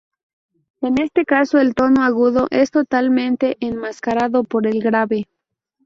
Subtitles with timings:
[0.81, 5.27] En este caso el tono agudo es totalmente enmascarado por el grave.